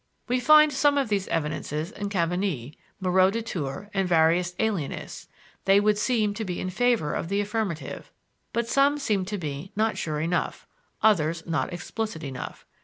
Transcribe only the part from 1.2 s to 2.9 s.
evidences in Cabanis,